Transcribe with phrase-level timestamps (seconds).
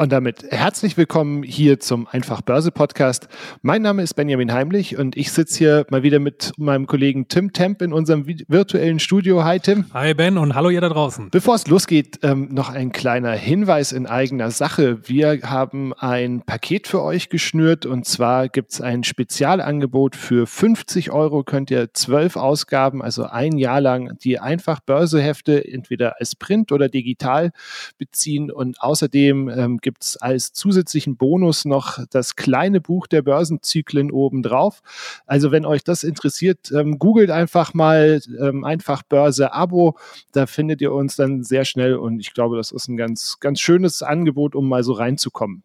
[0.00, 3.28] Und damit herzlich willkommen hier zum Einfach Börse Podcast.
[3.60, 7.52] Mein Name ist Benjamin Heimlich und ich sitze hier mal wieder mit meinem Kollegen Tim
[7.52, 9.44] Temp in unserem virtuellen Studio.
[9.44, 9.84] Hi Tim.
[9.92, 11.28] Hi Ben und hallo ihr da draußen.
[11.30, 15.06] Bevor es losgeht, ähm, noch ein kleiner Hinweis in eigener Sache.
[15.06, 21.10] Wir haben ein Paket für euch geschnürt und zwar gibt es ein Spezialangebot für 50
[21.10, 26.72] Euro könnt ihr zwölf Ausgaben, also ein Jahr lang die Einfach Börsehefte entweder als Print
[26.72, 27.50] oder digital
[27.98, 34.10] beziehen und außerdem ähm, gibt es als zusätzlichen Bonus noch das kleine Buch der Börsenzyklen
[34.10, 34.82] obendrauf.
[35.26, 39.96] Also wenn euch das interessiert, ähm, googelt einfach mal ähm, einfach Börse Abo.
[40.32, 43.60] Da findet ihr uns dann sehr schnell und ich glaube, das ist ein ganz, ganz
[43.60, 45.62] schönes Angebot, um mal so reinzukommen.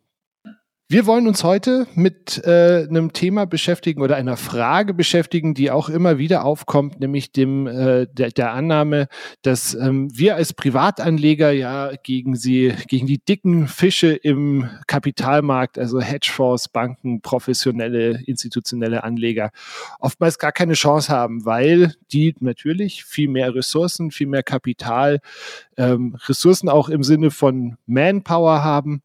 [0.88, 5.90] Wir wollen uns heute mit äh, einem Thema beschäftigen oder einer Frage beschäftigen, die auch
[5.90, 9.08] immer wieder aufkommt, nämlich dem äh, der, der Annahme,
[9.42, 16.00] dass ähm, wir als Privatanleger ja gegen sie, gegen die dicken Fische im Kapitalmarkt, also
[16.00, 19.50] Hedgefonds, Banken, professionelle, institutionelle Anleger,
[20.00, 25.20] oftmals gar keine Chance haben, weil die natürlich viel mehr Ressourcen, viel mehr Kapital,
[25.78, 29.02] ähm, Ressourcen auch im Sinne von Manpower haben.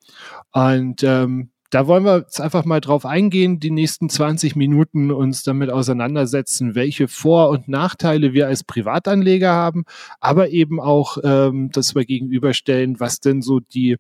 [0.53, 5.45] Und ähm, da wollen wir jetzt einfach mal drauf eingehen, die nächsten 20 Minuten uns
[5.45, 9.85] damit auseinandersetzen, welche Vor- und Nachteile wir als Privatanleger haben,
[10.19, 13.97] aber eben auch, ähm, dass wir gegenüberstellen, was denn so die,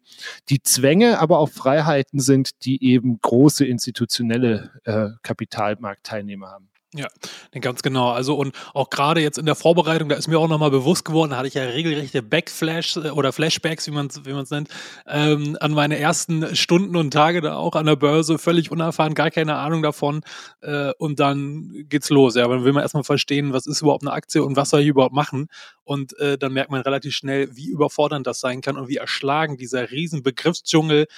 [0.48, 6.70] die Zwänge, aber auch Freiheiten sind, die eben große institutionelle äh, Kapitalmarktteilnehmer haben.
[6.92, 7.06] Ja,
[7.60, 8.10] ganz genau.
[8.10, 11.30] Also und auch gerade jetzt in der Vorbereitung, da ist mir auch nochmal bewusst geworden,
[11.30, 14.68] da hatte ich ja regelrechte Backflash äh, oder Flashbacks, wie man es wie nennt,
[15.06, 19.30] ähm, an meine ersten Stunden und Tage da auch an der Börse, völlig unerfahren, gar
[19.30, 20.22] keine Ahnung davon.
[20.62, 22.34] Äh, und dann geht's los.
[22.34, 24.88] Ja, dann will man erstmal verstehen, was ist überhaupt eine Aktie und was soll ich
[24.88, 25.46] überhaupt machen.
[25.90, 29.56] Und äh, dann merkt man relativ schnell, wie überfordernd das sein kann und wie erschlagen
[29.56, 31.08] dieser riesen Begriffsdschungel,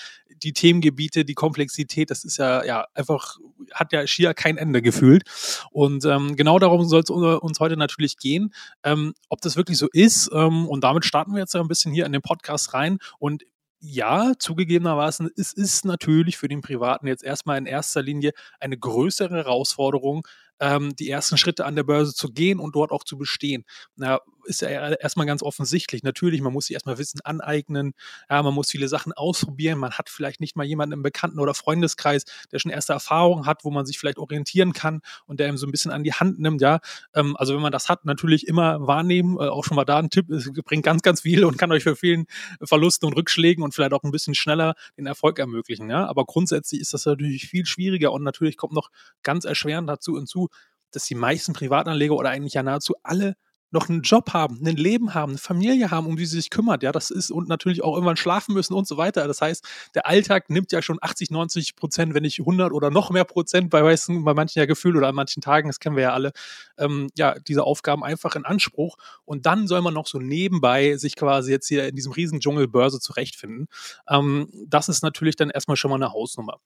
[0.42, 3.36] die Themengebiete, die Komplexität, das ist ja, ja einfach,
[3.74, 5.24] hat ja schier kein Ende gefühlt.
[5.72, 9.88] Und ähm, genau darum soll es uns heute natürlich gehen, ähm, ob das wirklich so
[9.92, 10.30] ist.
[10.32, 12.96] Ähm, und damit starten wir jetzt ein bisschen hier in den Podcast rein.
[13.18, 13.42] Und
[13.78, 19.34] ja, zugegebenermaßen, es ist natürlich für den Privaten jetzt erstmal in erster Linie eine größere
[19.34, 20.26] Herausforderung,
[20.62, 23.64] ähm, die ersten Schritte an der Börse zu gehen und dort auch zu bestehen.
[23.96, 26.02] Na, ist ja erstmal ganz offensichtlich.
[26.02, 27.94] Natürlich, man muss sich erstmal Wissen aneignen,
[28.30, 31.54] ja, man muss viele Sachen ausprobieren, man hat vielleicht nicht mal jemanden im Bekannten- oder
[31.54, 35.56] Freundeskreis, der schon erste Erfahrungen hat, wo man sich vielleicht orientieren kann und der ihm
[35.56, 36.80] so ein bisschen an die Hand nimmt, ja.
[37.14, 40.10] Ähm, also wenn man das hat, natürlich immer wahrnehmen, äh, auch schon mal da ein
[40.10, 42.26] Tipp, es bringt ganz, ganz viel und kann euch für vielen
[42.62, 46.06] Verlusten und Rückschlägen und vielleicht auch ein bisschen schneller den Erfolg ermöglichen, ja.
[46.06, 48.90] Aber grundsätzlich ist das natürlich viel schwieriger und natürlich kommt noch
[49.22, 50.48] ganz erschwerend dazu hinzu,
[50.90, 53.36] dass die meisten Privatanleger oder eigentlich ja nahezu alle
[53.72, 56.82] noch einen Job haben, ein Leben haben, eine Familie haben, um die sie sich kümmert.
[56.82, 59.26] Ja, das ist und natürlich auch irgendwann schlafen müssen und so weiter.
[59.26, 63.10] Das heißt, der Alltag nimmt ja schon 80, 90 Prozent, wenn nicht 100 oder noch
[63.10, 66.02] mehr Prozent bei, weißen, bei manchen ja Gefühl oder an manchen Tagen, das kennen wir
[66.04, 66.32] ja alle,
[66.78, 68.96] ähm, ja, diese Aufgaben einfach in Anspruch.
[69.24, 72.68] Und dann soll man noch so nebenbei sich quasi jetzt hier in diesem riesen Dschungel
[72.68, 73.68] Börse zurechtfinden.
[74.08, 76.58] Ähm, das ist natürlich dann erstmal schon mal eine Hausnummer.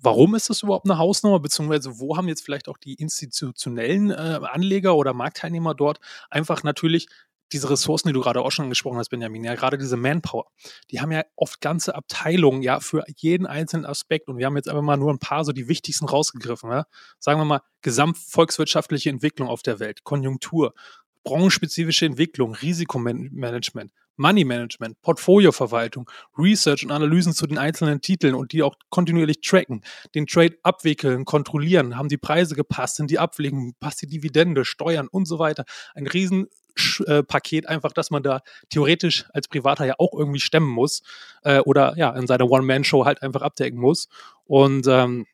[0.00, 4.40] Warum ist das überhaupt eine Hausnummer, beziehungsweise wo haben jetzt vielleicht auch die institutionellen äh,
[4.42, 5.98] Anleger oder Marktteilnehmer dort
[6.30, 7.06] einfach natürlich
[7.52, 10.46] diese Ressourcen, die du gerade auch schon angesprochen hast, Benjamin, ja, gerade diese Manpower,
[10.90, 14.28] die haben ja oft ganze Abteilungen, ja, für jeden einzelnen Aspekt.
[14.28, 16.86] Und wir haben jetzt einfach mal nur ein paar so die wichtigsten rausgegriffen, ja.
[17.18, 20.74] Sagen wir mal, gesamtvolkswirtschaftliche Entwicklung auf der Welt, Konjunktur,
[21.22, 28.62] branchenspezifische Entwicklung, Risikomanagement, Money Management, Portfolioverwaltung, Research und Analysen zu den einzelnen Titeln und die
[28.62, 29.82] auch kontinuierlich tracken,
[30.14, 35.08] den Trade abwickeln, kontrollieren, haben die Preise gepasst, sind die Abwägungen, passt die Dividende, Steuern
[35.08, 35.64] und so weiter.
[35.94, 38.40] Ein Riesenpaket einfach, dass man da
[38.70, 41.02] theoretisch als Privater ja auch irgendwie stemmen muss
[41.42, 44.08] äh, oder ja in seiner One-Man-Show halt einfach abdecken muss.
[44.44, 45.26] Und ähm,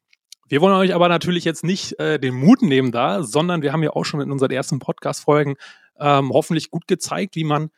[0.49, 3.85] wir wollen euch aber natürlich jetzt nicht äh, den Mut nehmen da, sondern wir haben
[3.85, 5.55] ja auch schon in unseren ersten Podcast-Folgen
[6.01, 7.71] ähm, hoffentlich gut gezeigt, wie man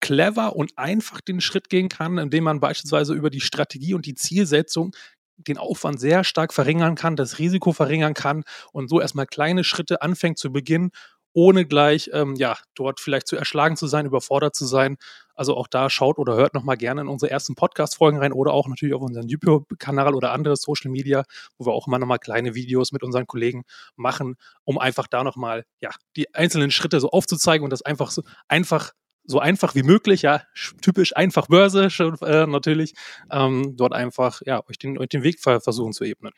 [0.00, 4.14] clever und einfach den Schritt gehen kann, indem man beispielsweise über die Strategie und die
[4.14, 4.92] Zielsetzung
[5.36, 10.02] den Aufwand sehr stark verringern kann, das Risiko verringern kann und so erstmal kleine Schritte
[10.02, 10.90] anfängt zu beginnen,
[11.32, 14.96] ohne gleich ähm, ja dort vielleicht zu erschlagen zu sein, überfordert zu sein.
[15.34, 18.68] Also auch da schaut oder hört nochmal gerne in unsere ersten Podcast-Folgen rein oder auch
[18.68, 21.24] natürlich auf unseren YouTube-Kanal oder andere Social Media,
[21.56, 23.62] wo wir auch immer nochmal kleine Videos mit unseren Kollegen
[23.96, 28.22] machen, um einfach da nochmal, ja, die einzelnen Schritte so aufzuzeigen und das einfach so
[28.48, 28.92] einfach
[29.30, 30.42] so einfach wie möglich, ja,
[30.82, 31.88] typisch einfach Börse
[32.22, 32.94] äh, natürlich,
[33.30, 36.32] ähm, dort einfach, ja, euch den, euch den Weg versuchen zu ebnen.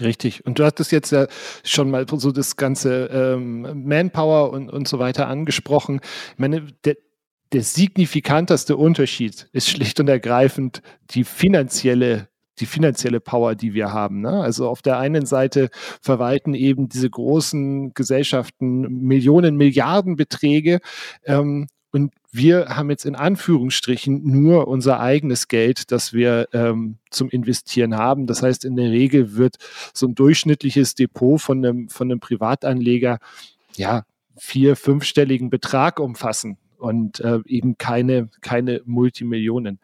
[0.00, 0.46] Richtig.
[0.46, 1.26] Und du hattest jetzt ja
[1.64, 6.00] schon mal so das ganze ähm, Manpower und, und so weiter angesprochen.
[6.32, 6.96] Ich meine, der,
[7.52, 14.20] der signifikanteste Unterschied ist schlicht und ergreifend die finanzielle die finanzielle Power, die wir haben.
[14.20, 14.42] Ne?
[14.42, 15.70] Also auf der einen Seite
[16.02, 20.80] verwalten eben diese großen Gesellschaften Millionen, Milliarden Beträge
[21.24, 27.28] ähm, und wir haben jetzt in Anführungsstrichen nur unser eigenes Geld, das wir ähm, zum
[27.28, 28.26] Investieren haben.
[28.26, 29.56] Das heißt, in der Regel wird
[29.92, 33.18] so ein durchschnittliches Depot von einem, von einem Privatanleger
[33.74, 34.04] ja
[34.36, 39.80] vier, fünfstelligen Betrag umfassen und äh, eben keine, keine Multimillionen.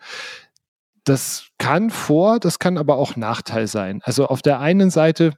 [1.05, 4.00] Das kann Vor-, das kann aber auch Nachteil sein.
[4.02, 5.32] Also auf der einen Seite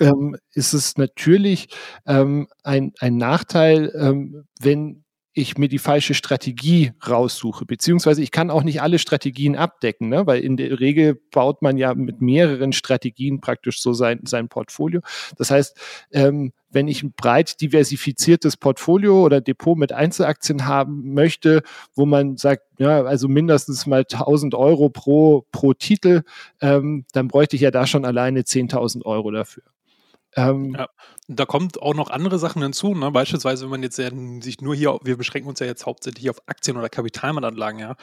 [0.00, 1.68] ähm, ist es natürlich
[2.06, 5.04] ähm, ein, ein Nachteil, ähm, wenn
[5.38, 7.64] ich mir die falsche Strategie raussuche.
[7.64, 10.26] Beziehungsweise ich kann auch nicht alle Strategien abdecken, ne?
[10.26, 15.00] weil in der Regel baut man ja mit mehreren Strategien praktisch so sein, sein Portfolio.
[15.36, 15.76] Das heißt,
[16.12, 21.62] ähm, wenn ich ein breit diversifiziertes Portfolio oder Depot mit Einzelaktien haben möchte,
[21.94, 26.22] wo man sagt, ja, also mindestens mal 1000 Euro pro, pro Titel,
[26.60, 29.62] ähm, dann bräuchte ich ja da schon alleine 10.000 Euro dafür.
[30.38, 30.88] Ähm, ja,
[31.26, 32.94] da kommt auch noch andere Sachen hinzu.
[32.94, 33.10] Ne?
[33.10, 34.08] Beispielsweise, wenn man jetzt ja,
[34.40, 37.96] sich nur hier, wir beschränken uns ja jetzt hauptsächlich auf Aktien oder Kapitalmarktanlagen, ja.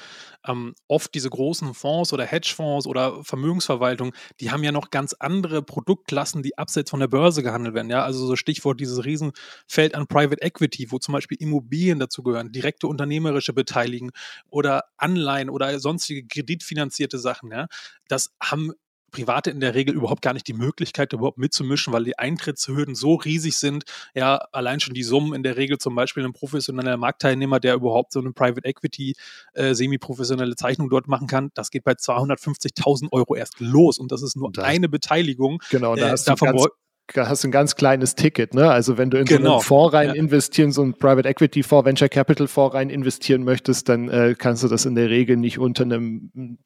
[0.46, 5.64] Ähm, oft diese großen Fonds oder Hedgefonds oder Vermögensverwaltung, die haben ja noch ganz andere
[5.64, 7.90] Produktklassen, die abseits von der Börse gehandelt werden.
[7.90, 12.52] Ja, also so Stichwort dieses Riesenfeld an Private Equity, wo zum Beispiel Immobilien dazu gehören,
[12.52, 14.12] direkte unternehmerische Beteiligung
[14.50, 17.52] oder Anleihen oder sonstige kreditfinanzierte Sachen.
[17.52, 17.68] Ja,
[18.10, 18.74] das haben
[19.16, 23.16] Private in der Regel überhaupt gar nicht die Möglichkeit, überhaupt mitzumischen, weil die Eintrittshürden so
[23.16, 23.86] riesig sind.
[24.14, 28.12] Ja, allein schon die Summen in der Regel zum Beispiel ein professioneller Marktteilnehmer, der überhaupt
[28.12, 29.16] so eine Private Equity
[29.54, 34.22] äh, semi-professionelle Zeichnung dort machen kann, das geht bei 250.000 Euro erst los und das
[34.22, 35.62] ist nur das, eine Beteiligung.
[35.70, 36.68] Genau, da äh, hast du ganz,
[37.16, 38.70] hast du ein ganz kleines Ticket, ne?
[38.70, 39.36] Also wenn du in genau.
[39.36, 39.60] so einen genau.
[39.62, 40.14] Fonds rein ja.
[40.16, 44.64] investieren, so einen Private Equity Fonds, Venture Capital Fonds rein investieren möchtest, dann äh, kannst
[44.64, 46.58] du das in der Regel nicht unter einem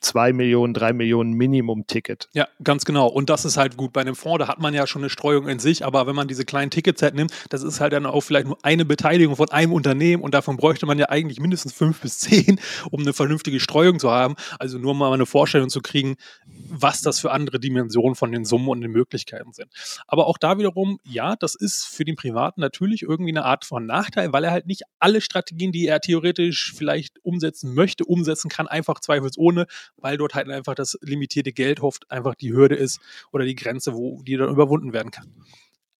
[0.00, 2.28] zwei Millionen, drei Millionen Minimum-Ticket.
[2.32, 3.06] Ja, ganz genau.
[3.08, 3.92] Und das ist halt gut.
[3.92, 6.28] Bei einem Fonds, da hat man ja schon eine Streuung in sich, aber wenn man
[6.28, 9.50] diese kleinen Tickets halt nimmt, das ist halt dann auch vielleicht nur eine Beteiligung von
[9.50, 12.58] einem Unternehmen und davon bräuchte man ja eigentlich mindestens fünf bis zehn,
[12.90, 14.34] um eine vernünftige Streuung zu haben.
[14.58, 18.68] Also nur mal eine Vorstellung zu kriegen, was das für andere Dimensionen von den Summen
[18.68, 19.68] und den Möglichkeiten sind.
[20.06, 23.86] Aber auch da wiederum, ja, das ist für den Privaten natürlich irgendwie eine Art von
[23.86, 28.66] Nachteil, weil er halt nicht alle Strategien, die er theoretisch vielleicht umsetzen möchte, umsetzen kann,
[28.66, 33.00] einfach zweifelsohne, weil dort halt einfach das limitierte Geld oft einfach die Hürde ist
[33.32, 35.32] oder die Grenze, wo die dann überwunden werden kann.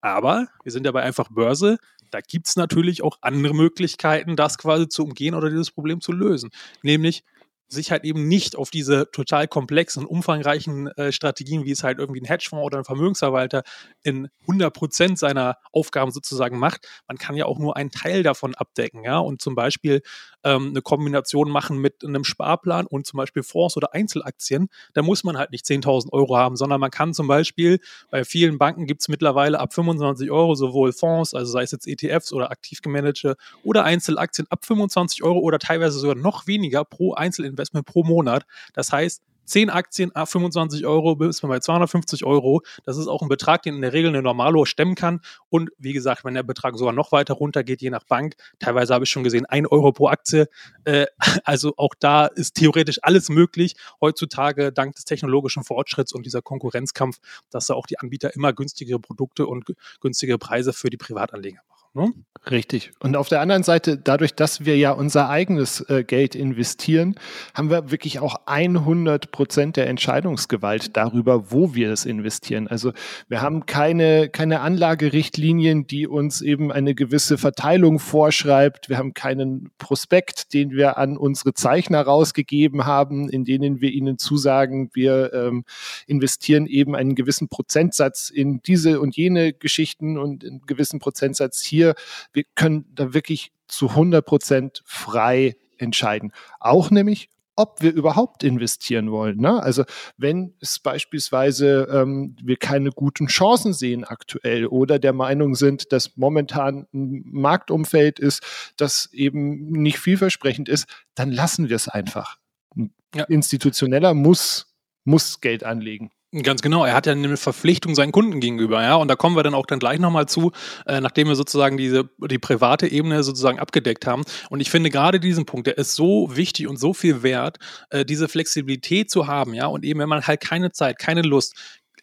[0.00, 1.78] Aber wir sind ja bei einfach Börse.
[2.10, 6.12] Da gibt es natürlich auch andere Möglichkeiten, das quasi zu umgehen oder dieses Problem zu
[6.12, 6.50] lösen.
[6.82, 7.24] Nämlich
[7.68, 12.20] sich halt eben nicht auf diese total komplexen, umfangreichen äh, Strategien, wie es halt irgendwie
[12.20, 13.62] ein Hedgefonds oder ein Vermögensverwalter
[14.02, 16.86] in 100 Prozent seiner Aufgaben sozusagen macht.
[17.08, 20.02] Man kann ja auch nur einen Teil davon abdecken, ja, und zum Beispiel
[20.44, 24.68] ähm, eine Kombination machen mit einem Sparplan und zum Beispiel Fonds oder Einzelaktien.
[24.94, 27.80] Da muss man halt nicht 10.000 Euro haben, sondern man kann zum Beispiel,
[28.10, 31.88] bei vielen Banken gibt es mittlerweile ab 25 Euro sowohl Fonds, also sei es jetzt
[31.88, 37.14] ETFs oder aktiv gemanagte oder Einzelaktien ab 25 Euro oder teilweise sogar noch weniger pro
[37.14, 38.44] Einzelinvestment Investment pro Monat.
[38.74, 42.62] Das heißt, 10 Aktien, a 25 Euro, bis man bei 250 Euro.
[42.84, 45.20] Das ist auch ein Betrag, den in der Regel eine Normalo stemmen kann.
[45.48, 49.04] Und wie gesagt, wenn der Betrag sogar noch weiter runtergeht, je nach Bank, teilweise habe
[49.04, 50.48] ich schon gesehen, 1 Euro pro Aktie.
[50.84, 51.06] Äh,
[51.44, 53.76] also auch da ist theoretisch alles möglich.
[54.00, 57.18] Heutzutage dank des technologischen Fortschritts und dieser Konkurrenzkampf,
[57.50, 59.64] dass da auch die Anbieter immer günstigere Produkte und
[60.00, 61.75] günstigere Preise für die Privatanleger machen.
[61.96, 62.12] Ne?
[62.50, 62.92] Richtig.
[63.00, 67.16] Und auf der anderen Seite, dadurch, dass wir ja unser eigenes äh, Geld investieren,
[67.54, 72.68] haben wir wirklich auch 100 Prozent der Entscheidungsgewalt darüber, wo wir es investieren.
[72.68, 72.92] Also
[73.28, 78.88] wir haben keine, keine Anlagerichtlinien, die uns eben eine gewisse Verteilung vorschreibt.
[78.88, 84.18] Wir haben keinen Prospekt, den wir an unsere Zeichner rausgegeben haben, in denen wir ihnen
[84.18, 85.64] zusagen, wir ähm,
[86.06, 91.85] investieren eben einen gewissen Prozentsatz in diese und jene Geschichten und einen gewissen Prozentsatz hier
[91.86, 91.94] wir,
[92.32, 96.32] wir können da wirklich zu 100 Prozent frei entscheiden.
[96.60, 99.38] Auch nämlich ob wir überhaupt investieren wollen.
[99.38, 99.62] Ne?
[99.62, 99.84] Also
[100.18, 106.16] wenn es beispielsweise ähm, wir keine guten Chancen sehen aktuell oder der Meinung sind, dass
[106.16, 108.42] momentan ein Marktumfeld ist,
[108.76, 112.36] das eben nicht vielversprechend ist, dann lassen wir es einfach.
[112.76, 113.24] Ein ja.
[113.24, 114.74] Institutioneller muss,
[115.04, 116.10] muss Geld anlegen.
[116.42, 118.96] Ganz genau, er hat ja eine Verpflichtung seinen Kunden gegenüber, ja.
[118.96, 120.52] Und da kommen wir dann auch dann gleich nochmal zu,
[120.84, 124.22] äh, nachdem wir sozusagen diese die private Ebene sozusagen abgedeckt haben.
[124.50, 127.58] Und ich finde gerade diesen Punkt, der ist so wichtig und so viel wert,
[127.90, 129.66] äh, diese Flexibilität zu haben, ja.
[129.66, 131.54] Und eben, wenn man halt keine Zeit, keine Lust,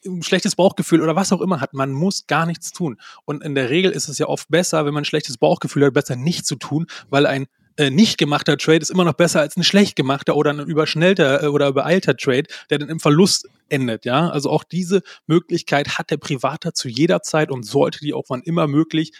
[0.05, 2.97] ein schlechtes Bauchgefühl oder was auch immer hat, man muss gar nichts tun.
[3.25, 5.93] Und in der Regel ist es ja oft besser, wenn man ein schlechtes Bauchgefühl hat,
[5.93, 7.47] besser nicht zu tun, weil ein
[7.77, 11.43] äh, nicht gemachter Trade ist immer noch besser als ein schlecht gemachter oder ein überschnellter
[11.43, 14.29] äh, oder übereilter Trade, der dann im Verlust endet, ja.
[14.29, 18.41] Also auch diese Möglichkeit hat der Privater zu jeder Zeit und sollte die auch wann
[18.43, 19.13] immer möglich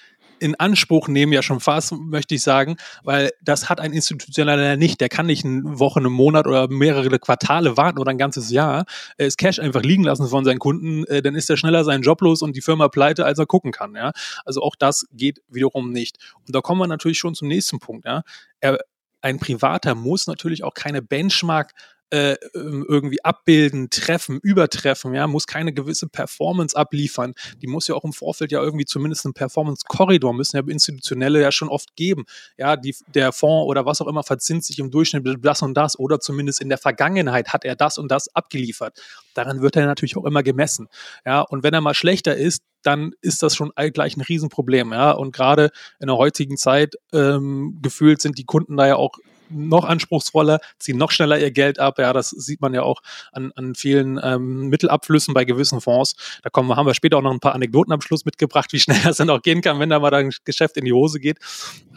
[0.43, 4.99] in Anspruch nehmen, ja schon fast, möchte ich sagen, weil das hat ein Institutioneller nicht.
[4.99, 8.83] Der kann nicht eine Woche, einen Monat oder mehrere Quartale warten oder ein ganzes Jahr.
[9.17, 12.03] Er ist Cash einfach liegen lassen von seinen Kunden, äh, dann ist er schneller seinen
[12.03, 13.95] Job los und die Firma pleite, als er gucken kann.
[13.95, 14.11] Ja?
[14.43, 16.17] Also auch das geht wiederum nicht.
[16.45, 18.05] Und da kommen wir natürlich schon zum nächsten Punkt.
[18.05, 18.23] Ja?
[18.59, 18.79] Er,
[19.21, 21.71] ein Privater muss natürlich auch keine Benchmark
[22.13, 27.33] äh, ähm, irgendwie abbilden, treffen, übertreffen, ja, muss keine gewisse Performance abliefern.
[27.59, 31.51] Die muss ja auch im Vorfeld ja irgendwie zumindest einen Performance-Korridor müssen ja institutionelle ja
[31.51, 32.25] schon oft geben.
[32.55, 35.97] Ja, die, der Fonds oder was auch immer verzinst sich im Durchschnitt das und das
[35.97, 39.01] oder zumindest in der Vergangenheit hat er das und das abgeliefert.
[39.33, 40.89] Daran wird er natürlich auch immer gemessen.
[41.25, 44.91] Ja, und wenn er mal schlechter ist, dann ist das schon gleich ein Riesenproblem.
[44.91, 49.17] Ja, und gerade in der heutigen Zeit ähm, gefühlt sind die Kunden da ja auch
[49.49, 51.99] noch anspruchsvoller, ziehen noch schneller ihr Geld ab.
[51.99, 56.15] Ja, das sieht man ja auch an, an vielen ähm, Mittelabflüssen bei gewissen Fonds.
[56.43, 58.99] Da kommen, haben wir später auch noch ein paar Anekdoten am Schluss mitgebracht, wie schnell
[59.03, 61.37] das dann auch gehen kann, wenn da mal ein Geschäft in die Hose geht.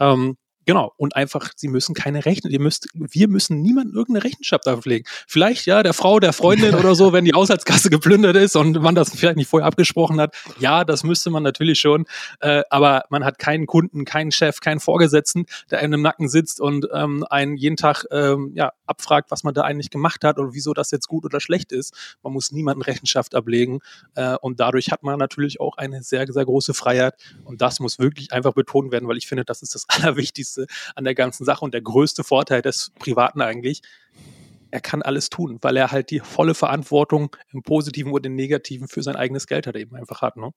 [0.00, 0.92] Ähm, Genau.
[0.96, 5.06] Und einfach, sie müssen keine Rechnung, ihr müsst, wir müssen niemandem irgendeine Rechenschaft auflegen.
[5.28, 8.96] Vielleicht, ja, der Frau, der Freundin oder so, wenn die Haushaltskasse geplündert ist und man
[8.96, 10.34] das vielleicht nicht vorher abgesprochen hat.
[10.58, 12.04] Ja, das müsste man natürlich schon.
[12.40, 16.60] Äh, aber man hat keinen Kunden, keinen Chef, keinen Vorgesetzten, der einem im Nacken sitzt
[16.60, 20.52] und ähm, einen jeden Tag ähm, ja, abfragt, was man da eigentlich gemacht hat und
[20.52, 21.94] wieso das jetzt gut oder schlecht ist.
[22.24, 23.78] Man muss niemandem Rechenschaft ablegen.
[24.16, 27.14] Äh, und dadurch hat man natürlich auch eine sehr, sehr große Freiheit.
[27.44, 30.66] Und das muss wirklich einfach betont werden, weil ich finde, das ist das Allerwichtigste Wichtigste
[30.94, 33.82] an der ganzen Sache und der größte Vorteil des Privaten eigentlich.
[34.70, 38.88] Er kann alles tun, weil er halt die volle Verantwortung im Positiven und im Negativen
[38.88, 40.36] für sein eigenes Geld hat eben einfach hat.
[40.36, 40.50] Ne?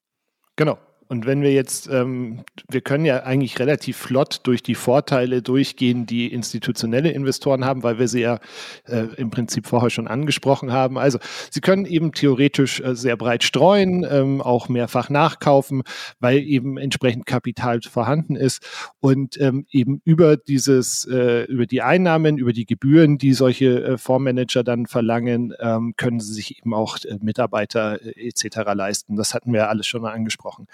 [0.56, 0.78] Genau.
[1.12, 6.06] Und wenn wir jetzt, ähm, wir können ja eigentlich relativ flott durch die Vorteile durchgehen,
[6.06, 8.40] die institutionelle Investoren haben, weil wir sie ja
[8.86, 11.00] äh, im Prinzip vorher schon angesprochen haben.
[11.00, 11.18] Also
[11.50, 15.82] sie können eben theoretisch äh, sehr breit streuen, ähm, auch mehrfach nachkaufen,
[16.20, 18.64] weil eben entsprechend Kapital vorhanden ist
[19.00, 23.98] und ähm, eben über dieses, äh, über die Einnahmen, über die Gebühren, die solche äh,
[23.98, 28.58] Fondsmanager dann verlangen, ähm, können sie sich eben auch äh, Mitarbeiter äh, etc.
[28.76, 29.16] leisten.
[29.16, 30.68] Das hatten wir alles schon mal angesprochen.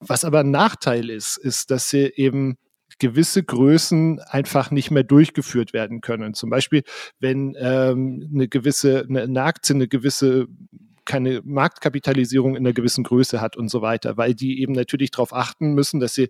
[0.00, 2.56] Was aber ein Nachteil ist, ist, dass sie eben
[2.98, 6.34] gewisse Größen einfach nicht mehr durchgeführt werden können.
[6.34, 6.82] Zum Beispiel,
[7.18, 10.46] wenn ähm, eine gewisse, eine, eine Aktie eine gewisse
[11.06, 15.32] keine Marktkapitalisierung in einer gewissen Größe hat und so weiter, weil die eben natürlich darauf
[15.34, 16.28] achten müssen, dass sie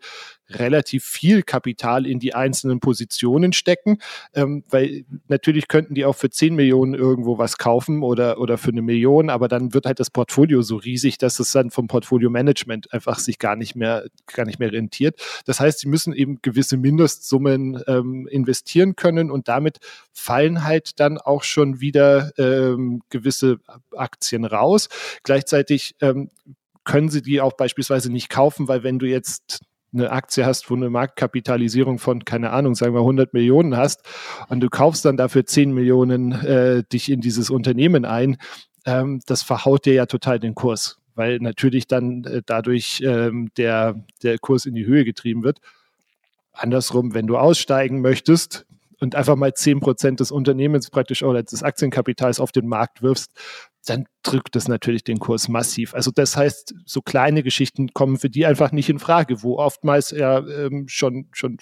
[0.58, 3.98] relativ viel Kapital in die einzelnen Positionen stecken,
[4.34, 8.70] ähm, weil natürlich könnten die auch für 10 Millionen irgendwo was kaufen oder, oder für
[8.70, 12.92] eine Million, aber dann wird halt das Portfolio so riesig, dass es dann vom Portfolio-Management
[12.92, 15.20] einfach sich gar nicht mehr, gar nicht mehr rentiert.
[15.44, 19.78] Das heißt, sie müssen eben gewisse Mindestsummen ähm, investieren können und damit
[20.12, 23.58] fallen halt dann auch schon wieder ähm, gewisse
[23.94, 24.88] Aktien raus aus.
[25.22, 26.30] Gleichzeitig ähm,
[26.84, 29.60] können sie die auch beispielsweise nicht kaufen, weil wenn du jetzt
[29.92, 34.02] eine Aktie hast, wo eine Marktkapitalisierung von, keine Ahnung, sagen wir 100 Millionen hast
[34.48, 38.36] und du kaufst dann dafür 10 Millionen äh, dich in dieses Unternehmen ein,
[38.86, 44.04] ähm, das verhaut dir ja total den Kurs, weil natürlich dann äh, dadurch ähm, der,
[44.22, 45.58] der Kurs in die Höhe getrieben wird.
[46.52, 48.66] Andersrum, wenn du aussteigen möchtest,
[49.00, 53.32] und einfach mal 10% des Unternehmens praktisch oder des Aktienkapitals auf den Markt wirfst,
[53.86, 55.94] dann drückt das natürlich den Kurs massiv.
[55.94, 60.10] Also das heißt, so kleine Geschichten kommen für die einfach nicht in Frage, wo oftmals
[60.10, 61.58] ja ähm, schon, schon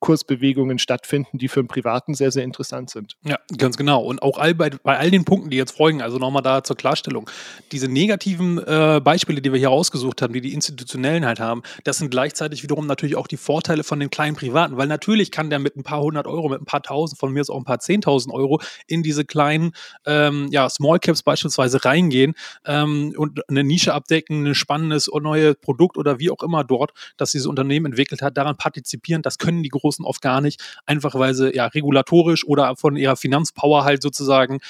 [0.00, 3.16] Kursbewegungen stattfinden, die für einen Privaten sehr, sehr interessant sind.
[3.24, 4.02] Ja, ganz genau.
[4.02, 6.76] Und auch all bei, bei all den Punkten, die jetzt folgen, also nochmal da zur
[6.76, 7.28] Klarstellung,
[7.72, 11.98] diese negativen äh, Beispiele, die wir hier rausgesucht haben, die die Institutionellen halt haben, das
[11.98, 15.58] sind gleichzeitig wiederum natürlich auch die Vorteile von den kleinen Privaten, weil natürlich kann der
[15.58, 17.80] mit ein paar hundert Euro, mit ein paar tausend, von mir ist auch ein paar
[17.80, 19.72] zehntausend Euro in diese kleinen
[20.06, 25.96] ähm, ja, Small Caps beispielsweise reingehen ähm, und eine Nische abdecken, ein spannendes neue Produkt
[25.96, 29.68] oder wie auch immer dort, das dieses Unternehmen entwickelt hat, daran partizipieren, das können die
[29.78, 34.60] Großen oft gar nicht, einfach weil sie ja regulatorisch oder von ihrer Finanzpower halt sozusagen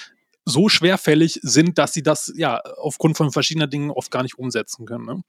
[0.45, 4.87] so schwerfällig sind, dass sie das ja aufgrund von verschiedenen Dingen oft gar nicht umsetzen
[4.87, 5.05] können.
[5.05, 5.23] Ne?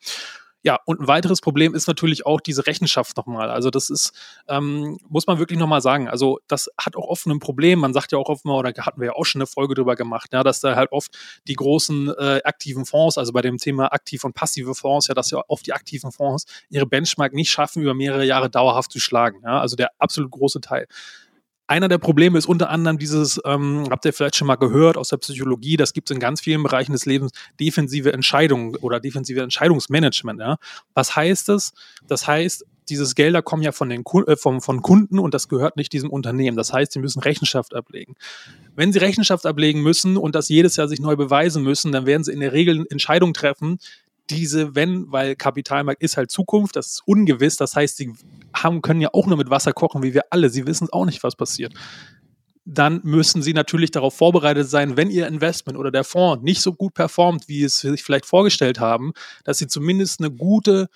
[0.67, 3.49] Ja, und ein weiteres Problem ist natürlich auch diese Rechenschaft nochmal.
[3.49, 4.11] Also das ist,
[4.49, 7.79] ähm, muss man wirklich nochmal sagen, also das hat auch oft ein Problem.
[7.79, 9.95] Man sagt ja auch oft mal, oder hatten wir ja auch schon eine Folge drüber
[9.95, 13.93] gemacht, ja, dass da halt oft die großen äh, aktiven Fonds, also bei dem Thema
[13.93, 17.81] aktiv und passive Fonds, ja, dass ja oft die aktiven Fonds ihre Benchmark nicht schaffen,
[17.81, 19.39] über mehrere Jahre dauerhaft zu schlagen.
[19.45, 20.87] Ja, also der absolut große Teil.
[21.67, 25.09] Einer der Probleme ist unter anderem dieses, ähm, habt ihr vielleicht schon mal gehört aus
[25.09, 29.41] der Psychologie, das gibt es in ganz vielen Bereichen des Lebens, defensive Entscheidungen oder defensive
[29.41, 30.39] Entscheidungsmanagement.
[30.39, 30.57] Ja?
[30.93, 31.73] Was heißt das?
[32.07, 35.75] Das heißt, dieses Gelder kommen ja von den äh, vom, von Kunden und das gehört
[35.75, 36.55] nicht diesem Unternehmen.
[36.55, 38.15] Das heißt, sie müssen Rechenschaft ablegen.
[38.75, 42.23] Wenn sie Rechenschaft ablegen müssen und das jedes Jahr sich neu beweisen müssen, dann werden
[42.23, 43.79] sie in der Regel Entscheidungen treffen,
[44.29, 48.13] diese, wenn, weil Kapitalmarkt ist halt Zukunft, das ist ungewiss, das heißt, sie
[48.63, 51.23] haben, können ja auch nur mit Wasser kochen, wie wir alle, sie wissen auch nicht,
[51.23, 51.73] was passiert.
[52.65, 56.73] Dann müssen sie natürlich darauf vorbereitet sein, wenn ihr Investment oder der Fonds nicht so
[56.73, 59.13] gut performt, wie es sich vielleicht vorgestellt haben,
[59.45, 60.89] dass sie zumindest eine gute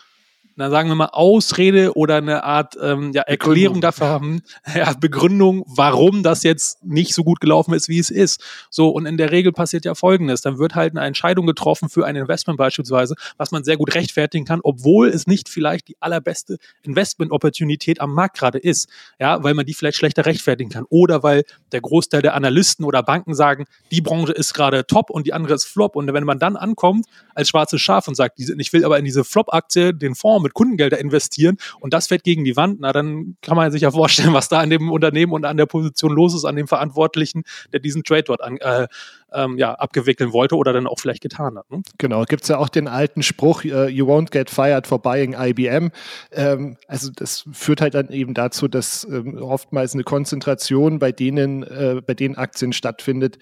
[0.61, 3.81] na sagen wir mal, Ausrede oder eine Art ähm, ja, Erklärung Begründung.
[3.81, 4.41] dafür haben,
[4.75, 8.43] ja, Begründung, warum das jetzt nicht so gut gelaufen ist, wie es ist.
[8.69, 12.05] So, und in der Regel passiert ja folgendes: Dann wird halt eine Entscheidung getroffen für
[12.05, 16.57] ein Investment beispielsweise, was man sehr gut rechtfertigen kann, obwohl es nicht vielleicht die allerbeste
[16.83, 18.87] Investment-Opportunität am Markt gerade ist.
[19.19, 20.85] Ja, weil man die vielleicht schlechter rechtfertigen kann.
[20.89, 25.25] Oder weil der Großteil der Analysten oder Banken sagen, die Branche ist gerade top und
[25.25, 25.95] die andere ist flop.
[25.95, 29.23] Und wenn man dann ankommt als schwarzes Schaf und sagt, ich will aber in diese
[29.23, 33.55] Flop-Aktie den Fonds mit Kundengelder investieren und das fällt gegen die Wand, na dann kann
[33.55, 36.45] man sich ja vorstellen, was da an dem Unternehmen und an der Position los ist,
[36.45, 38.87] an dem Verantwortlichen, der diesen Trade dort an, äh,
[39.33, 41.69] ähm, ja, abgewickeln wollte oder dann auch vielleicht getan hat.
[41.71, 41.81] Ne?
[41.97, 45.33] Genau, gibt es ja auch den alten Spruch, uh, you won't get fired for buying
[45.33, 45.91] IBM.
[46.31, 51.63] Ähm, also das führt halt dann eben dazu, dass ähm, oftmals eine Konzentration bei denen,
[51.63, 53.37] äh, bei den Aktien stattfindet,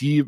[0.00, 0.24] die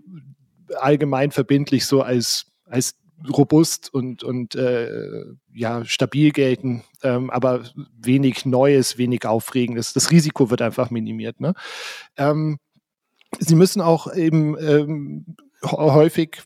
[0.79, 2.95] allgemein verbindlich so als als
[3.29, 7.65] robust und, und äh, ja, stabil gelten, ähm, aber
[7.99, 9.93] wenig Neues, wenig Aufregendes.
[9.93, 11.41] Das Risiko wird einfach minimiert.
[11.41, 11.55] Ne?
[12.17, 12.59] Ähm,
[13.39, 16.43] sie müssen auch eben ähm, häufig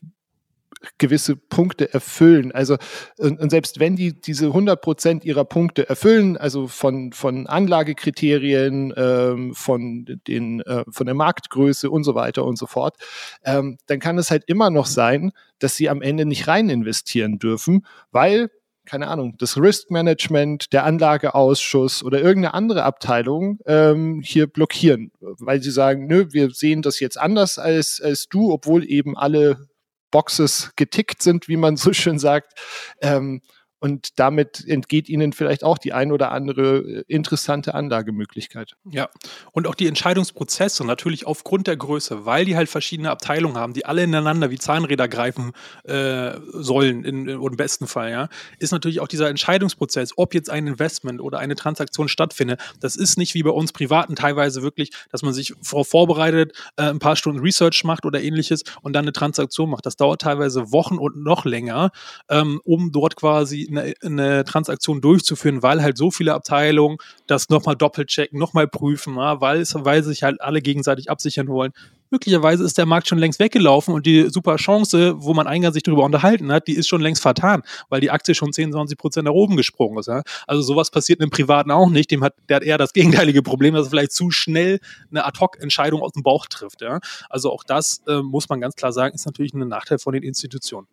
[0.97, 2.51] gewisse Punkte erfüllen.
[2.51, 2.77] Also
[3.17, 9.53] und, selbst wenn die diese 100 Prozent ihrer Punkte erfüllen, also von von Anlagekriterien, ähm,
[9.53, 12.97] von den äh, von der Marktgröße und so weiter und so fort,
[13.43, 17.39] ähm, dann kann es halt immer noch sein, dass sie am Ende nicht rein investieren
[17.39, 18.49] dürfen, weil
[18.85, 25.61] keine Ahnung, das Risk Management, der Anlageausschuss oder irgendeine andere Abteilung ähm, hier blockieren, weil
[25.61, 29.67] sie sagen, nö, wir sehen das jetzt anders als, als du, obwohl eben alle
[30.15, 32.57] Boxes getickt sind, wie man so schön sagt.
[33.01, 33.41] Ähm,
[33.85, 38.75] und damit entgeht ihnen vielleicht auch die ein oder andere äh, interessante Anlagemöglichkeit.
[38.89, 39.09] Ja,
[39.51, 43.85] und auch die Entscheidungsprozesse natürlich aufgrund der Größe, weil die halt verschiedene Abteilungen haben, die
[43.85, 45.51] alle ineinander wie Zahnräder greifen
[45.83, 50.49] äh, sollen, in, in, im besten Fall, ja, ist natürlich auch dieser Entscheidungsprozess, ob jetzt
[50.49, 52.59] ein Investment oder eine Transaktion stattfindet.
[52.79, 56.85] Das ist nicht wie bei uns Privaten teilweise wirklich, dass man sich vor vorbereitet, äh,
[56.85, 59.85] ein paar Stunden Research macht oder ähnliches und dann eine Transaktion macht.
[59.85, 61.91] Das dauert teilweise Wochen und noch länger,
[62.29, 67.75] ähm, um dort quasi eine, eine Transaktion durchzuführen, weil halt so viele Abteilungen das nochmal
[67.75, 71.71] doppelt checken, nochmal prüfen, ja, weil, es, weil sich halt alle gegenseitig absichern wollen.
[72.11, 75.83] Möglicherweise ist der Markt schon längst weggelaufen und die super Chance, wo man eingangs sich
[75.83, 79.25] darüber unterhalten hat, die ist schon längst vertan, weil die Aktie schon 10, 20 Prozent
[79.25, 80.07] nach oben gesprungen ist.
[80.07, 80.21] Ja.
[80.45, 82.11] Also sowas passiert im Privaten auch nicht.
[82.11, 86.01] Dem hat, der hat eher das gegenteilige Problem, dass er vielleicht zu schnell eine Ad-Hoc-Entscheidung
[86.01, 86.81] aus dem Bauch trifft.
[86.81, 86.99] Ja.
[87.29, 90.23] Also auch das äh, muss man ganz klar sagen, ist natürlich ein Nachteil von den
[90.23, 90.87] Institutionen.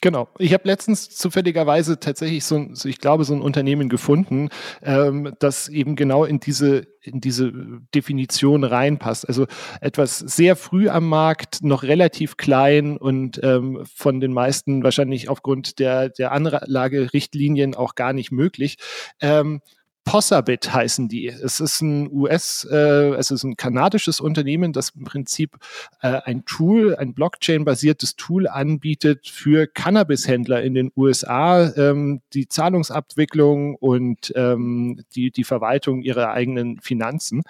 [0.00, 0.28] Genau.
[0.38, 4.48] Ich habe letztens zufälligerweise tatsächlich so, so, ich glaube, so ein Unternehmen gefunden,
[4.82, 7.52] ähm, das eben genau in diese in diese
[7.94, 9.26] Definition reinpasst.
[9.28, 9.46] Also
[9.80, 15.78] etwas sehr früh am Markt, noch relativ klein und ähm, von den meisten wahrscheinlich aufgrund
[15.78, 18.76] der der Anlagerichtlinien auch gar nicht möglich.
[19.20, 19.60] Ähm,
[20.04, 21.28] Possabit heißen die.
[21.28, 25.56] Es ist ein US, äh, es ist ein kanadisches Unternehmen, das im Prinzip
[26.00, 33.76] äh, ein Tool, ein Blockchain-basiertes Tool anbietet für Cannabishändler in den USA, ähm, die Zahlungsabwicklung
[33.76, 37.42] und ähm, die, die Verwaltung ihrer eigenen Finanzen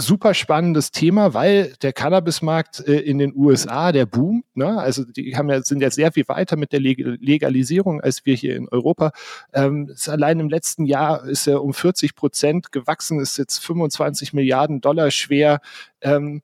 [0.00, 4.44] super spannendes Thema, weil der Cannabismarkt äh, in den USA, der boomt.
[4.54, 4.78] Ne?
[4.78, 8.56] Also die haben ja, sind ja sehr viel weiter mit der Legalisierung als wir hier
[8.56, 9.12] in Europa.
[9.52, 14.80] Ähm, allein im letzten Jahr ist er um 40 Prozent gewachsen, ist jetzt 25 Milliarden
[14.80, 15.60] Dollar schwer.
[16.00, 16.42] Ähm,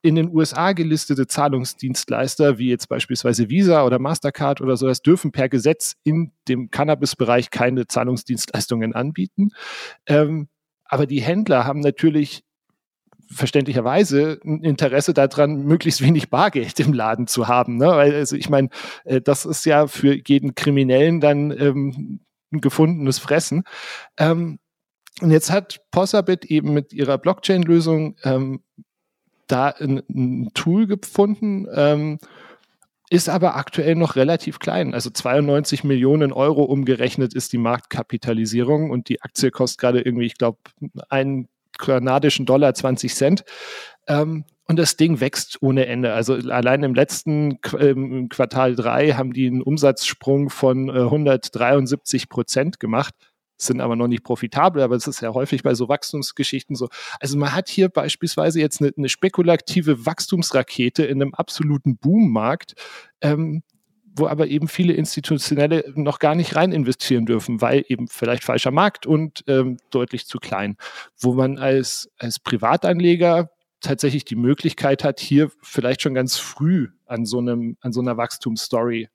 [0.00, 5.48] in den USA gelistete Zahlungsdienstleister, wie jetzt beispielsweise Visa oder Mastercard oder sowas, dürfen per
[5.48, 9.50] Gesetz in dem Cannabis-Bereich keine Zahlungsdienstleistungen anbieten.
[10.06, 10.48] Ähm,
[10.84, 12.44] aber die Händler haben natürlich
[13.30, 17.76] verständlicherweise ein Interesse daran, möglichst wenig Bargeld im Laden zu haben.
[17.76, 17.86] Ne?
[17.86, 18.68] Weil, also ich meine,
[19.04, 22.20] äh, das ist ja für jeden Kriminellen dann ähm,
[22.52, 23.64] ein gefundenes Fressen.
[24.16, 24.58] Ähm,
[25.20, 28.62] und jetzt hat Possabit eben mit ihrer Blockchain-Lösung ähm,
[29.46, 32.18] da ein, ein, Tool gefunden, ähm,
[33.10, 34.94] ist aber aktuell noch relativ klein.
[34.94, 40.36] Also 92 Millionen Euro umgerechnet ist die Marktkapitalisierung und die Aktie kostet gerade irgendwie, ich
[40.36, 40.58] glaube,
[41.08, 43.44] einen kanadischen Dollar 20 Cent.
[44.06, 46.12] Ähm, und das Ding wächst ohne Ende.
[46.12, 52.78] Also allein im letzten im Quartal 3 haben die einen Umsatzsprung von äh, 173 Prozent
[52.78, 53.14] gemacht
[53.60, 56.88] sind aber noch nicht profitabel, aber das ist ja häufig bei so Wachstumsgeschichten so.
[57.20, 62.74] Also man hat hier beispielsweise jetzt eine, eine spekulative Wachstumsrakete in einem absoluten Boommarkt,
[63.20, 63.62] ähm,
[64.18, 68.70] wo aber eben viele Institutionelle noch gar nicht rein investieren dürfen, weil eben vielleicht falscher
[68.70, 70.76] Markt und ähm, deutlich zu klein.
[71.18, 73.50] Wo man als, als Privatanleger
[73.80, 78.16] tatsächlich die Möglichkeit hat, hier vielleicht schon ganz früh an so einem, an so einer
[78.16, 79.08] Wachstumsstory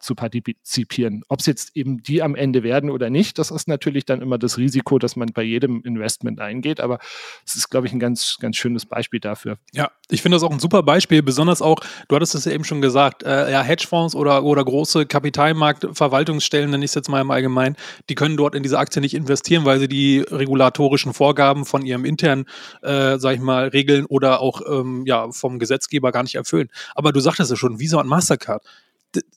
[0.00, 1.22] zu partizipieren.
[1.28, 4.38] Ob es jetzt eben die am Ende werden oder nicht, das ist natürlich dann immer
[4.38, 6.80] das Risiko, dass man bei jedem Investment eingeht.
[6.80, 6.98] Aber
[7.44, 9.58] es ist, glaube ich, ein ganz, ganz schönes Beispiel dafür.
[9.72, 12.64] Ja, ich finde das auch ein super Beispiel, besonders auch, du hattest es ja eben
[12.64, 17.30] schon gesagt, äh, ja, Hedgefonds oder, oder große Kapitalmarktverwaltungsstellen, nenne ich es jetzt mal im
[17.30, 17.76] Allgemeinen,
[18.08, 22.04] die können dort in diese Aktie nicht investieren, weil sie die regulatorischen Vorgaben von ihrem
[22.04, 22.46] internen,
[22.82, 26.68] äh, sag ich mal, Regeln oder auch ähm, ja, vom Gesetzgeber gar nicht erfüllen.
[26.94, 28.62] Aber du sagtest es schon, Visa und Mastercard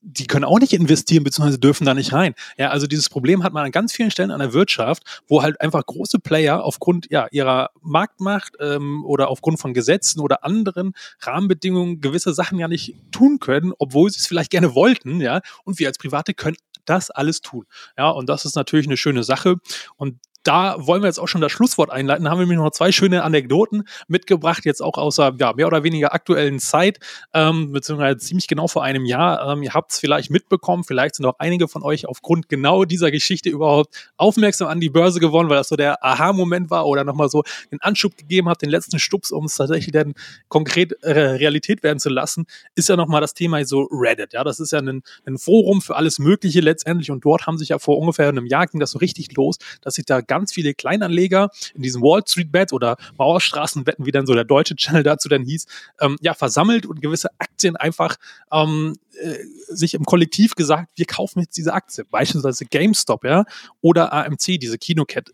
[0.02, 2.34] die können auch nicht investieren, beziehungsweise dürfen da nicht rein.
[2.58, 5.60] Ja, also dieses Problem hat man an ganz vielen Stellen an der Wirtschaft, wo halt
[5.62, 12.02] einfach große Player aufgrund ja, ihrer Marktmacht ähm, oder aufgrund von Gesetzen oder anderen Rahmenbedingungen
[12.02, 15.42] gewisse Sachen ja nicht tun können, obwohl sie es vielleicht gerne wollten, ja.
[15.64, 17.66] Und wir als Private können das alles tun.
[17.98, 19.58] Ja, und das ist natürlich eine schöne Sache.
[19.96, 22.24] Und da wollen wir jetzt auch schon das Schlusswort einleiten.
[22.24, 25.84] Da haben wir nämlich noch zwei schöne Anekdoten mitgebracht, jetzt auch außer ja, mehr oder
[25.84, 27.00] weniger aktuellen Zeit,
[27.34, 29.52] ähm, beziehungsweise ziemlich genau vor einem Jahr.
[29.52, 33.12] Ähm, ihr habt es vielleicht mitbekommen, vielleicht sind auch einige von euch aufgrund genau dieser
[33.12, 37.30] Geschichte überhaupt aufmerksam an die Börse geworden, weil das so der Aha-Moment war oder nochmal
[37.30, 40.14] so den Anschub gegeben hat, den letzten Stups, um es tatsächlich dann
[40.48, 44.34] konkret äh, Realität werden zu lassen, ist ja nochmal das Thema so Reddit.
[44.34, 47.70] Ja, das ist ja ein, ein Forum für alles Mögliche letztendlich und dort haben sich
[47.70, 50.74] ja vor ungefähr einem Jahr ging das so richtig los, dass sich da ganz viele
[50.74, 55.28] Kleinanleger in diesen Wall Street Bet oder Mauerstraßenwetten, wie dann so der deutsche Channel dazu
[55.28, 55.66] dann hieß,
[56.00, 58.16] ähm, ja, versammelt und gewisse Aktien einfach
[58.54, 59.36] ähm, äh,
[59.68, 63.44] sich im Kollektiv gesagt, wir kaufen jetzt diese Aktie, beispielsweise GameStop, ja,
[63.82, 65.34] oder AMC, diese Kinokette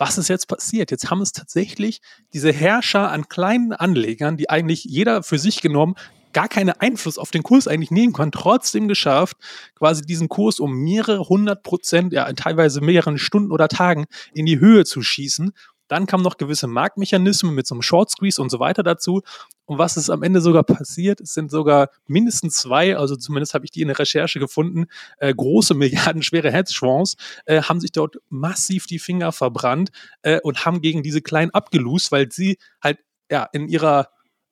[0.00, 0.90] was ist jetzt passiert?
[0.90, 2.00] Jetzt haben es tatsächlich
[2.32, 5.94] diese Herrscher an kleinen Anlegern, die eigentlich jeder für sich genommen
[6.32, 9.36] gar keinen Einfluss auf den Kurs eigentlich nehmen kann, trotzdem geschafft,
[9.74, 14.60] quasi diesen Kurs um mehrere hundert Prozent, ja, teilweise mehreren Stunden oder Tagen in die
[14.60, 15.52] Höhe zu schießen.
[15.88, 19.22] Dann kamen noch gewisse Marktmechanismen mit so einem Short Squeeze und so weiter dazu.
[19.64, 21.20] Und was ist am Ende sogar passiert?
[21.20, 24.86] Es sind sogar mindestens zwei, also zumindest habe ich die in der Recherche gefunden,
[25.18, 29.90] äh, große milliardenschwere Hedgefonds äh, haben sich dort massiv die Finger verbrannt
[30.22, 34.10] äh, und haben gegen diese kleinen abgelost, weil sie halt ja in ihrer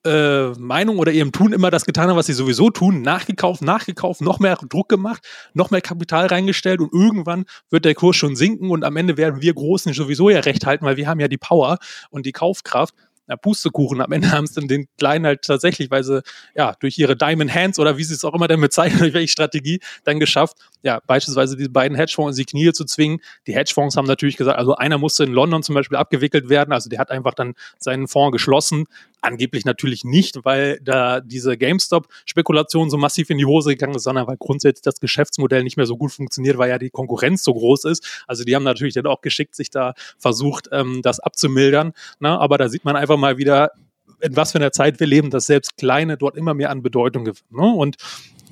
[0.08, 4.20] äh, Meinung oder ihrem Tun immer das getan haben, was sie sowieso tun, nachgekauft, nachgekauft,
[4.20, 5.22] noch mehr Druck gemacht,
[5.54, 9.42] noch mehr Kapital reingestellt und irgendwann wird der Kurs schon sinken und am Ende werden
[9.42, 11.78] wir Großen sowieso ja recht halten, weil wir haben ja die Power
[12.10, 12.94] und die Kaufkraft
[13.28, 14.00] na, Pustekuchen.
[14.00, 16.22] Am Ende haben es dann den Kleinen halt tatsächlich, weil sie
[16.56, 19.32] ja durch ihre Diamond Hands oder wie sie es auch immer dann bezeichnen, durch welche
[19.32, 23.20] Strategie dann geschafft, ja, beispielsweise diese beiden Hedgefonds in die Knie zu zwingen.
[23.46, 26.88] Die Hedgefonds haben natürlich gesagt, also einer musste in London zum Beispiel abgewickelt werden, also
[26.88, 28.84] der hat einfach dann seinen Fonds geschlossen.
[29.20, 34.28] Angeblich natürlich nicht, weil da diese GameStop-Spekulation so massiv in die Hose gegangen ist, sondern
[34.28, 37.84] weil grundsätzlich das Geschäftsmodell nicht mehr so gut funktioniert, weil ja die Konkurrenz so groß
[37.84, 38.24] ist.
[38.28, 41.92] Also die haben natürlich dann auch geschickt sich da versucht, ähm, das abzumildern.
[42.20, 42.38] Ne?
[42.38, 43.72] Aber da sieht man einfach mal wieder,
[44.20, 47.24] in was für einer Zeit wir leben, dass selbst Kleine dort immer mehr an Bedeutung
[47.24, 47.46] gewinnen.
[47.50, 47.74] Ne?
[47.74, 47.96] Und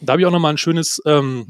[0.00, 1.48] da habe ich auch nochmal ein schönes ähm,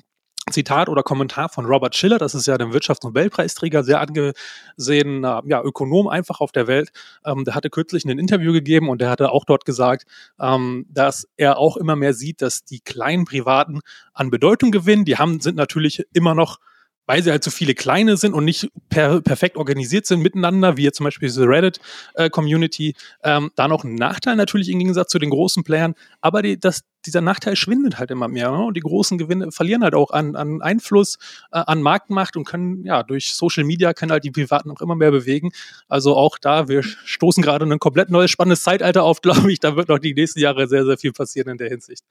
[0.51, 6.07] Zitat oder Kommentar von Robert Schiller, das ist ja der Wirtschaftsnobelpreisträger, sehr angesehener ja, Ökonom
[6.07, 6.91] einfach auf der Welt.
[7.25, 10.05] Ähm, der hatte kürzlich ein Interview gegeben und der hatte auch dort gesagt,
[10.39, 13.81] ähm, dass er auch immer mehr sieht, dass die kleinen Privaten
[14.13, 15.05] an Bedeutung gewinnen.
[15.05, 16.59] Die haben, sind natürlich immer noch
[17.07, 20.83] weil sie halt so viele kleine sind und nicht per, perfekt organisiert sind miteinander, wie
[20.83, 25.19] jetzt zum Beispiel diese Reddit-Community, äh, ähm, da noch ein Nachteil natürlich im Gegensatz zu
[25.19, 28.65] den großen Playern, aber die, das, dieser Nachteil schwindet halt immer mehr ne?
[28.65, 31.19] und die großen Gewinne verlieren halt auch an, an Einfluss,
[31.53, 34.97] äh, an Marktmacht und können ja durch Social Media können halt die Privaten auch immer
[34.97, 35.53] mehr bewegen.
[35.89, 39.61] Also auch da, wir stoßen gerade ein komplett neues spannendes Zeitalter auf, glaube ich.
[39.61, 42.05] Da wird noch die nächsten Jahre sehr, sehr viel passieren in der Hinsicht.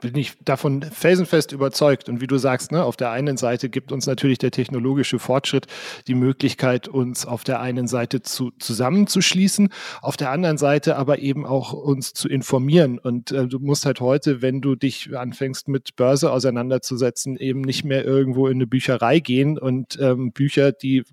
[0.00, 2.08] Bin ich davon felsenfest überzeugt.
[2.08, 5.66] Und wie du sagst, ne, auf der einen Seite gibt uns natürlich der technologische Fortschritt
[6.06, 9.70] die Möglichkeit, uns auf der einen Seite zu, zusammenzuschließen,
[10.02, 12.98] auf der anderen Seite aber eben auch uns zu informieren.
[12.98, 17.84] Und äh, du musst halt heute, wenn du dich anfängst mit Börse auseinanderzusetzen, eben nicht
[17.84, 21.04] mehr irgendwo in eine Bücherei gehen und ähm, Bücher, die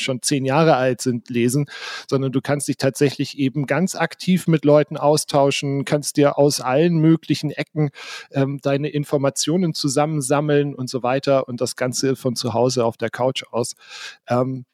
[0.00, 1.66] schon zehn Jahre alt sind, lesen,
[2.08, 6.98] sondern du kannst dich tatsächlich eben ganz aktiv mit Leuten austauschen, kannst dir aus allen
[6.98, 7.90] möglichen Ecken
[8.32, 13.10] ähm, deine Informationen zusammensammeln und so weiter und das Ganze von zu Hause auf der
[13.10, 13.74] Couch aus.
[14.28, 14.64] Ähm,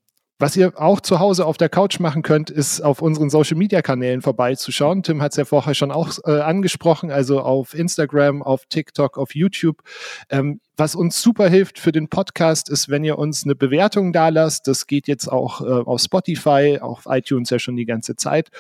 [0.41, 3.83] was ihr auch zu Hause auf der Couch machen könnt, ist auf unseren Social Media
[3.83, 5.05] Kanälen vorbeizuschauen.
[5.05, 9.37] Tim hat es ja vorher schon auch äh, angesprochen, also auf Instagram, auf TikTok, auf
[9.37, 9.83] YouTube.
[10.31, 14.29] Ähm, was uns super hilft für den Podcast ist, wenn ihr uns eine Bewertung da
[14.29, 14.67] lasst.
[14.67, 18.51] Das geht jetzt auch äh, auf Spotify, auf iTunes ja schon die ganze Zeit.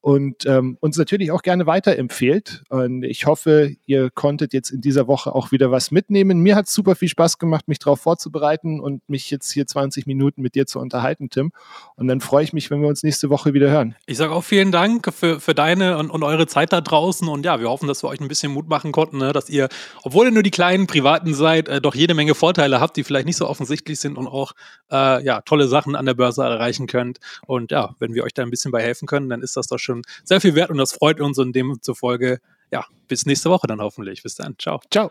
[0.00, 2.62] Und ähm, uns natürlich auch gerne weiterempfehlt.
[2.68, 6.38] Und ich hoffe, ihr konntet jetzt in dieser Woche auch wieder was mitnehmen.
[6.40, 10.06] Mir hat es super viel Spaß gemacht, mich darauf vorzubereiten und mich jetzt hier 20
[10.06, 11.52] Minuten mit dir zu unterhalten, Tim.
[11.96, 13.96] Und dann freue ich mich, wenn wir uns nächste Woche wieder hören.
[14.06, 17.26] Ich sage auch vielen Dank für, für deine und, und eure Zeit da draußen.
[17.28, 19.32] Und ja, wir hoffen, dass wir euch ein bisschen Mut machen konnten, ne?
[19.32, 19.68] dass ihr,
[20.02, 23.04] obwohl ihr nur die kleinen Privaten seid, Zeit äh, doch jede Menge Vorteile habt, die
[23.04, 24.52] vielleicht nicht so offensichtlich sind und auch
[24.90, 27.18] äh, ja, tolle Sachen an der Börse erreichen könnt.
[27.46, 29.78] Und ja, wenn wir euch da ein bisschen bei helfen können, dann ist das doch
[29.78, 33.80] schon sehr viel wert und das freut uns und demzufolge, ja, bis nächste Woche dann
[33.80, 34.22] hoffentlich.
[34.22, 34.56] Bis dann.
[34.58, 34.80] Ciao.
[34.90, 35.10] Ciao.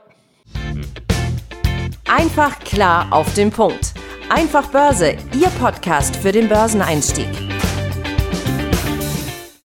[2.08, 3.94] Einfach klar auf den Punkt.
[4.30, 7.53] Einfach Börse, Ihr Podcast für den Börseneinstieg.